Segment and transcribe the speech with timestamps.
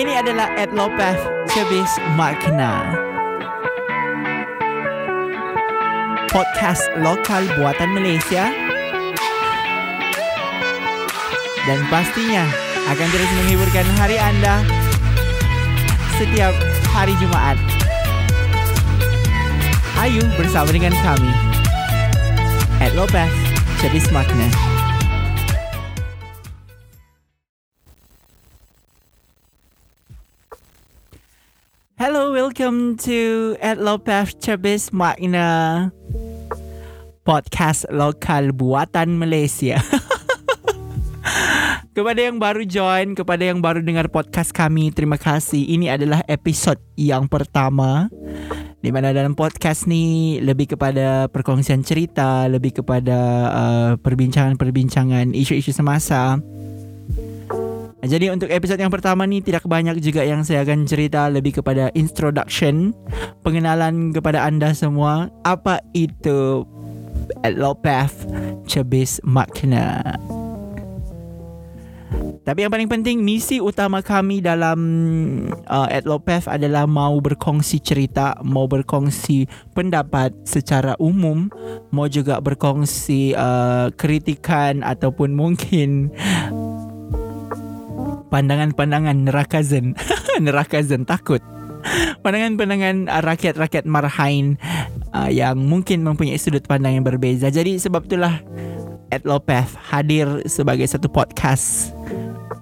[0.00, 1.20] Ini adalah Ed Lopez
[1.52, 2.88] Cebis Makna.
[6.32, 8.48] Podcast lokal buatan Malaysia.
[11.68, 12.48] Dan pastinya
[12.88, 14.64] akan terus menghiburkan hari anda
[16.16, 16.56] setiap
[16.96, 17.60] hari Jumaat.
[20.00, 21.28] Ayo bersama dengan kami.
[22.80, 23.28] Ed Lopez
[23.84, 24.79] Cebis Makna.
[32.00, 35.92] Hello, welcome to Ed Lopez Cebis Makna
[37.28, 39.76] Podcast lokal buatan Malaysia
[41.92, 46.80] Kepada yang baru join, kepada yang baru dengar podcast kami, terima kasih Ini adalah episod
[46.96, 48.08] yang pertama
[48.80, 53.20] di mana dalam podcast ni lebih kepada perkongsian cerita, lebih kepada
[53.52, 56.40] uh, perbincangan-perbincangan isu-isu semasa.
[58.00, 61.92] Jadi untuk episod yang pertama ni tidak banyak juga yang saya akan cerita lebih kepada
[61.92, 62.96] introduction,
[63.44, 66.64] pengenalan kepada anda semua apa itu
[67.44, 68.24] Lopez
[68.64, 70.16] Cebis Makna.
[72.40, 74.80] Tapi yang paling penting misi utama kami dalam
[75.68, 79.44] uh, Ed Lopez adalah mau berkongsi cerita, mau berkongsi
[79.76, 81.52] pendapat secara umum,
[81.92, 86.10] mau juga berkongsi uh, kritikan ataupun mungkin
[88.30, 89.98] pandangan-pandangan neraka zen.
[90.46, 91.42] neraka zen takut.
[92.24, 94.56] Pandangan-pandangan uh, rakyat-rakyat marhain
[95.12, 97.50] uh, yang mungkin mempunyai sudut pandang yang berbeza.
[97.50, 98.40] Jadi sebab itulah
[99.10, 99.26] Ed
[99.90, 101.90] hadir sebagai satu podcast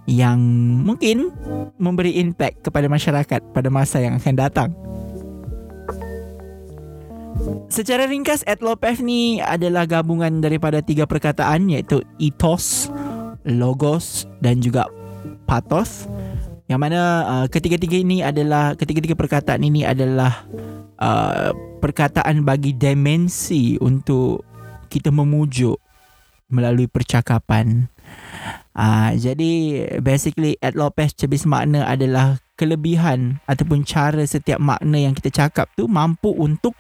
[0.08, 0.40] yang
[0.88, 1.28] mungkin
[1.76, 4.70] memberi impact kepada masyarakat pada masa yang akan datang.
[7.68, 8.64] Secara ringkas, Ed
[9.04, 12.88] ni adalah gabungan daripada tiga perkataan iaitu ethos,
[13.44, 14.88] logos dan juga
[15.48, 16.06] pathos.
[16.68, 20.44] Yang mana uh, ketiga-tiga ini adalah ketiga-tiga perkataan ini adalah
[21.00, 24.44] uh, perkataan bagi dimensi untuk
[24.92, 25.80] kita memujuk
[26.52, 27.88] melalui percakapan.
[28.76, 29.52] Uh, jadi
[30.00, 35.86] basically Ed Lopez cebis makna adalah kelebihan ataupun cara setiap makna yang kita cakap tu
[35.86, 36.74] mampu untuk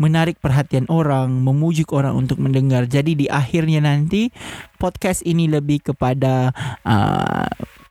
[0.00, 2.88] menarik perhatian orang, memujuk orang untuk mendengar.
[2.88, 4.32] Jadi di akhirnya nanti
[4.80, 6.56] podcast ini lebih kepada
[6.88, 7.48] uh,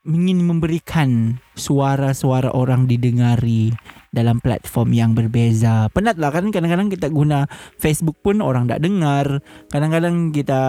[0.07, 3.75] ingin memberikan suara-suara orang didengari
[4.15, 5.91] dalam platform yang berbeza.
[5.91, 7.45] Penat lah kan kadang-kadang kita guna
[7.77, 9.43] Facebook pun orang tak dengar.
[9.69, 10.61] Kadang-kadang kita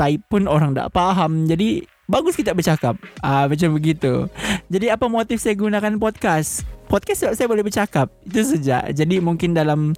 [0.00, 1.46] type pun orang tak faham.
[1.46, 2.98] Jadi bagus kita bercakap.
[3.22, 4.26] Ah macam begitu.
[4.72, 6.64] Jadi apa motif saya gunakan podcast?
[6.90, 8.08] Podcast sebab saya boleh bercakap.
[8.26, 8.84] Itu saja.
[8.90, 9.96] Jadi mungkin dalam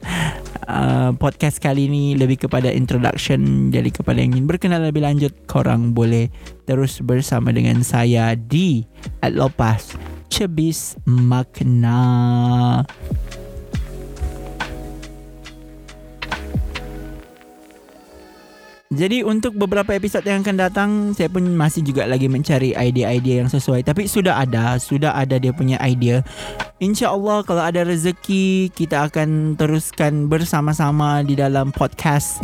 [0.69, 3.71] uh, podcast kali ini lebih kepada introduction.
[3.73, 6.29] Jadi kepada yang ingin berkenal lebih lanjut, korang boleh
[6.65, 8.85] terus bersama dengan saya di
[9.21, 9.97] Atlopas
[10.33, 12.03] Cebis Makna.
[18.94, 23.50] Jadi untuk beberapa episod yang akan datang Saya pun masih juga lagi mencari idea-idea yang
[23.50, 23.82] sesuai.
[23.82, 26.22] Tapi sudah ada Sudah ada dia punya idea.
[26.78, 32.38] Insya Allah kalau ada rezeki Kita akan teruskan bersama-sama di dalam podcast.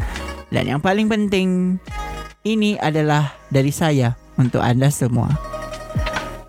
[0.51, 1.79] Dan yang paling penting
[2.43, 5.31] Ini adalah dari saya Untuk anda semua.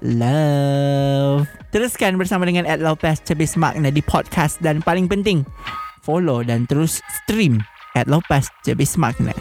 [0.02, 1.46] Love.
[1.70, 4.58] Teruskan bersama dengan Ed Lopez Cebis Makna di podcast.
[4.66, 5.46] Dan paling penting
[6.02, 7.62] Follow dan terus stream
[7.94, 9.38] Ed Lopez Cebis Makna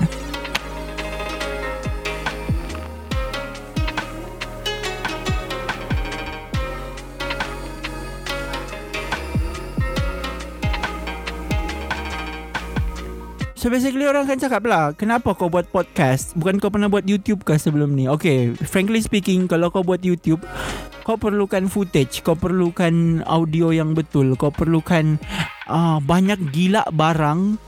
[13.61, 16.33] So basically orang akan cakap lah Kenapa kau buat podcast?
[16.33, 18.09] Bukan kau pernah buat YouTube kah sebelum ni?
[18.09, 20.41] Okay Frankly speaking Kalau kau buat YouTube
[21.05, 25.21] Kau perlukan footage Kau perlukan audio yang betul Kau perlukan
[25.69, 27.61] uh, Banyak gila barang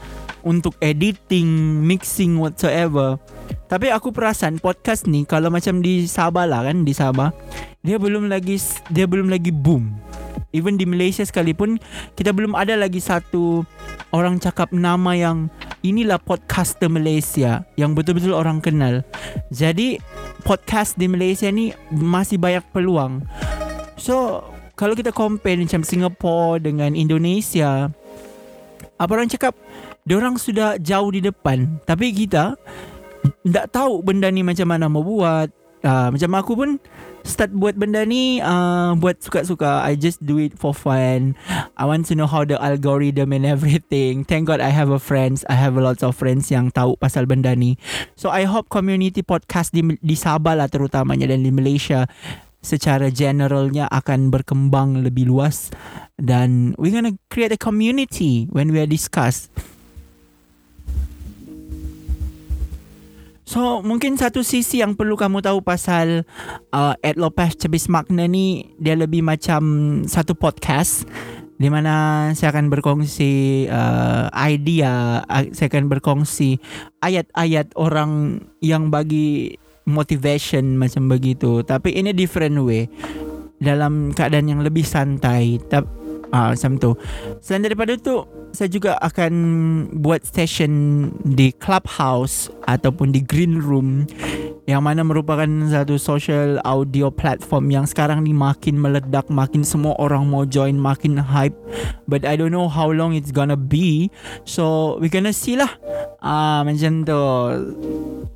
[0.49, 3.21] Untuk editing Mixing whatsoever.
[3.69, 7.37] Tapi aku perasan Podcast ni Kalau macam di Sabah lah kan Di Sabah
[7.85, 8.57] Dia belum lagi
[8.89, 10.12] Dia belum lagi boom
[10.53, 11.81] Even di Malaysia sekalipun
[12.17, 13.65] Kita belum ada lagi satu
[14.13, 15.49] Orang cakap nama yang
[15.83, 19.03] Inilah podcaster Malaysia Yang betul-betul orang kenal.
[19.49, 19.99] Jadi
[20.45, 23.25] Podcast di Malaysia ni Masih banyak peluang.
[23.97, 24.47] So
[24.77, 27.89] Kalau kita compare Macam Singapore Dengan Indonesia
[29.01, 29.57] Apa orang cakap?
[30.03, 31.81] Diorang sudah jauh di depan.
[31.89, 32.55] Tapi kita
[33.49, 36.71] Tak tahu benda ni macam mana mau buat uh, Macam aku pun
[37.23, 39.87] start buat benda ni uh, buat suka-suka.
[39.87, 41.39] I just do it for fun.
[41.79, 44.27] I want to know how the algorithm and everything.
[44.27, 45.47] Thank god I have a friends.
[45.47, 47.79] I have a lot of friends yang tahu pasal benda ni.
[48.19, 52.11] So I hope community podcast di, di Sabah lah terutamanya dan di Malaysia
[52.63, 55.71] secara generalnya akan berkembang lebih luas.
[56.19, 59.51] Dan we're gonna create a community when we are discuss.
[63.53, 66.25] So mungkin satu sisi yang perlu kamu tahu pasal
[66.73, 69.61] uh, Ed Lopez Cebis Magna ni dia lebih macam
[70.09, 71.05] satu podcast
[71.61, 75.21] di mana saya akan berkongsi uh, idea,
[75.53, 76.57] saya akan berkongsi
[77.05, 81.61] ayat-ayat orang yang bagi motivation macam begitu.
[81.61, 82.89] Tapi in a different way.
[83.61, 85.61] Dalam keadaan yang lebih santai.
[85.61, 86.02] Tapi
[86.33, 86.91] uh, macam tu.
[87.45, 89.33] Selain daripada tu saya juga akan
[90.01, 90.73] buat session
[91.25, 94.05] di clubhouse ataupun di green room
[94.71, 100.23] yang mana merupakan satu social audio platform yang sekarang ni makin meledak makin semua orang
[100.31, 101.57] mau join makin hype.
[102.07, 104.15] But I don't know how long it's gonna be.
[104.47, 105.71] So we gonna see lah.
[106.23, 107.23] Ah uh, macam tu.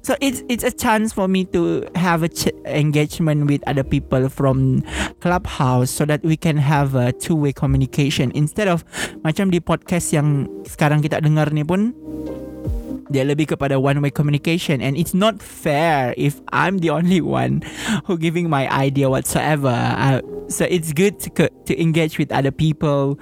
[0.02, 4.26] So it's it's a chance for me to have a ch- engagement with other people
[4.26, 4.82] from
[5.22, 8.34] clubhouse so that we can have a two way communication.
[8.34, 8.82] Instead of
[9.22, 11.94] macam di podcast yang sekarang kita dengar ni pun
[13.10, 14.82] dia lebih kepada one way communication.
[14.82, 17.62] And it's not fair if I'm the only one
[18.06, 19.72] who giving my idea whatsoever.
[19.72, 20.20] Uh,
[20.50, 23.18] so it's good to to engage with other people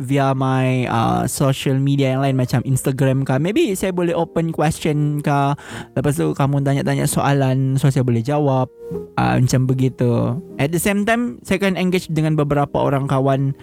[0.00, 5.20] via my uh, social media yang lain macam Instagram ke maybe saya boleh open question
[5.20, 5.38] ke
[5.92, 8.68] lepas tu kamu tanya-tanya soalan so saya boleh jawab.
[9.16, 10.36] Uh, macam begitu.
[10.60, 13.56] At the same time saya akan engage dengan beberapa orang kawan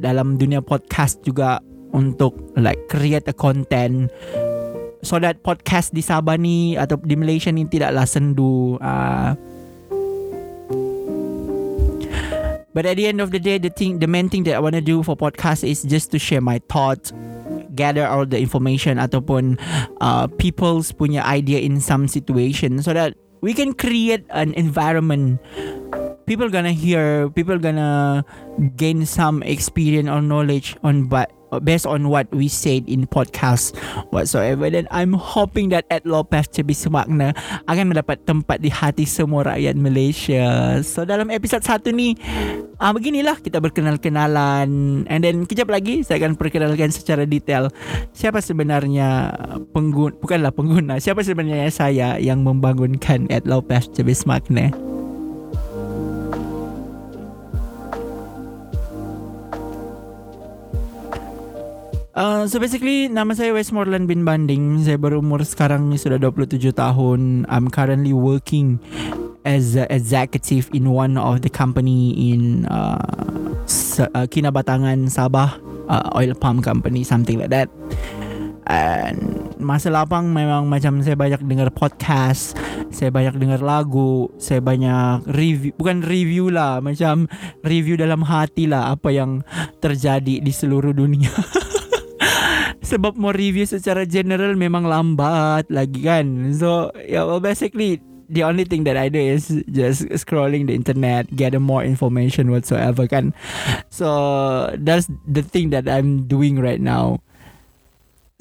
[0.00, 1.60] dalam dunia podcast juga
[1.92, 4.08] untuk like create a content
[5.02, 9.34] so that podcast di Sabah ni atau di Malaysia ni tidaklah sendu uh,
[12.72, 14.74] But at the end of the day, the thing, the main thing that I want
[14.74, 17.12] to do for podcast is just to share my thoughts,
[17.76, 19.60] gather all the information ataupun
[20.00, 23.12] uh, people's punya idea in some situation, so that
[23.44, 25.36] we can create an environment.
[26.24, 28.24] People gonna hear, people gonna
[28.80, 31.28] gain some experience or knowledge on but
[31.60, 33.76] based on what we said in podcast
[34.14, 34.70] whatsoever.
[34.70, 37.36] Then I'm hoping that Ed Lopez Cebi Semakna
[37.68, 40.78] akan mendapat tempat di hati semua rakyat Malaysia.
[40.86, 42.16] So dalam episod satu ni
[42.80, 45.04] uh, beginilah kita berkenal-kenalan.
[45.10, 47.68] And then kejap lagi saya akan perkenalkan secara detail
[48.14, 49.34] siapa sebenarnya
[49.72, 54.91] pengguna bukanlah pengguna siapa sebenarnya saya yang membangunkan Ed Lopez Cebi Semakna
[62.12, 64.84] Uh, so basically nama saya Westmoreland bin Banding.
[64.84, 67.48] Saya berumur sekarang ni sudah 27 tahun.
[67.48, 68.76] I'm currently working
[69.48, 73.00] as a executive in one of the company in uh,
[74.12, 75.56] uh, Kinabatangan Sabah
[75.88, 77.72] uh, oil palm company something like that.
[78.68, 82.54] And masa lapang memang macam saya banyak dengar podcast,
[82.92, 87.26] saya banyak dengar lagu, saya banyak review, bukan review lah, macam
[87.64, 89.42] review dalam hati lah apa yang
[89.80, 91.32] terjadi di seluruh dunia.
[92.92, 96.52] sebab mau review secara general memang lambat lagi kan.
[96.52, 101.32] So, yeah, well basically the only thing that I do is just scrolling the internet,
[101.32, 103.32] get more information whatsoever kan.
[103.88, 107.24] So, that's the thing that I'm doing right now.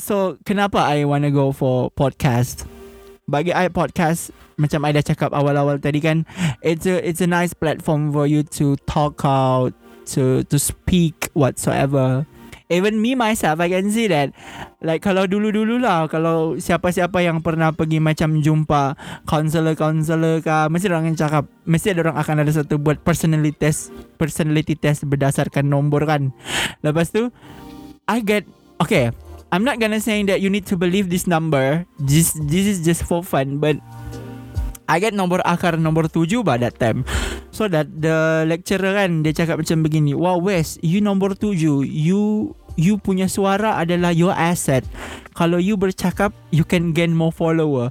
[0.03, 2.67] So, kenapa I want to go for podcast?
[3.31, 6.27] Bagi I podcast macam I dah cakap awal-awal tadi kan,
[6.59, 9.71] it's a it's a nice platform for you to talk out,
[10.11, 12.27] to to speak whatsoever
[12.71, 14.31] even me myself I can see that.
[14.79, 18.95] Like kalau dulu-dulu lah kalau siapa-siapa yang pernah pergi macam jumpa
[19.27, 23.91] counselor-counselor ke mesti orang yang cakap mesti ada orang akan ada satu buat personality test
[24.15, 26.31] personality test berdasarkan nombor kan.
[26.81, 27.29] Lepas tu
[28.07, 28.47] I get
[28.79, 29.11] okay
[29.51, 31.83] I'm not gonna saying that you need to believe this number.
[31.99, 33.77] This this is just for fun but
[34.87, 37.03] I get nombor akar nombor tujuh pada time.
[37.51, 42.55] So that the lecturer kan Dia cakap macam begini Wow Wes You nombor tujuh You
[42.75, 44.85] you punya suara adalah your asset.
[45.35, 47.89] Kalau you bercakap, you can gain more follower.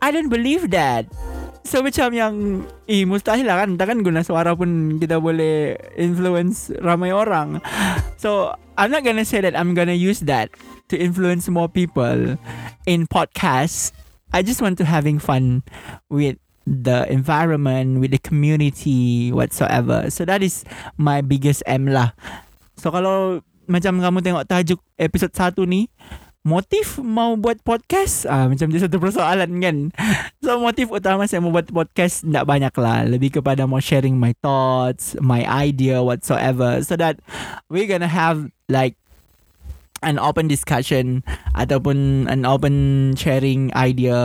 [0.00, 1.06] I don't believe that.
[1.68, 2.34] So macam yang
[2.88, 7.60] Eh mustahil lah kan Takkan guna suara pun Kita boleh Influence Ramai orang
[8.16, 10.48] So I'm not gonna say that I'm gonna use that
[10.88, 12.40] To influence more people
[12.88, 13.92] In podcast
[14.32, 15.60] I just want to having fun
[16.08, 20.64] With the environment With the community Whatsoever So that is
[20.96, 22.16] My biggest aim lah
[22.80, 25.86] So kalau macam kamu tengok tajuk episod 1 ni
[26.48, 28.24] motif mau buat podcast?
[28.24, 29.76] Ah macam dia satu persoalan kan.
[30.44, 33.04] So motif utama saya mau buat podcast tak banyak lah.
[33.04, 36.80] Lebih kepada mau sharing my thoughts my idea whatsoever.
[36.80, 37.20] So that
[37.68, 38.96] we gonna have like
[40.00, 41.26] an open discussion
[41.58, 44.16] ataupun an open sharing idea.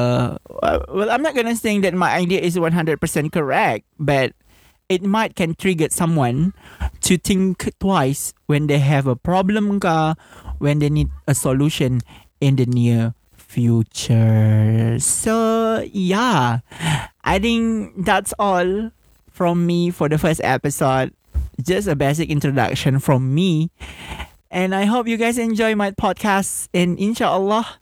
[0.94, 3.02] Well i'm not gonna say that my idea is 100%
[3.34, 4.32] correct but
[4.94, 6.54] it might can trigger someone
[7.02, 10.14] to think twice when they have a problem ka,
[10.60, 12.02] when they need a solution
[12.40, 14.98] in the near future.
[15.00, 16.60] So yeah,
[17.24, 18.92] I think that's all
[19.30, 21.14] from me for the first episode.
[21.62, 23.70] Just a basic introduction from me.
[24.54, 26.70] And I hope you guys enjoy my podcast.
[26.74, 27.82] And inshallah,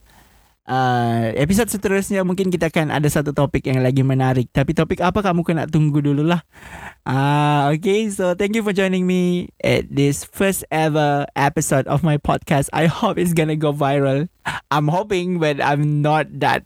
[0.68, 4.50] uh, episod seterusnya mungkin kita akan ada satu topik yang lagi menarik.
[4.54, 6.44] Tapi topik apa kamu kena tunggu dulu lah.
[7.08, 12.18] Uh, okay, so thank you for joining me at this first ever episode of my
[12.22, 12.70] podcast.
[12.76, 14.30] I hope it's gonna go viral.
[14.70, 16.66] I'm hoping, but I'm not that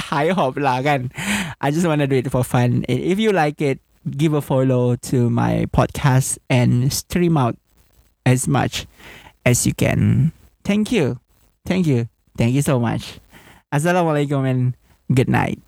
[0.00, 1.12] high hope lah kan.
[1.60, 2.82] I just wanna do it for fun.
[2.88, 7.56] If you like it, give a follow to my podcast and stream out
[8.24, 8.86] as much
[9.44, 10.32] as you can.
[10.64, 11.20] Thank you.
[11.66, 12.08] Thank you.
[12.40, 13.20] Thank you so much.
[13.68, 14.72] Assalamualaikum and
[15.12, 15.60] good night.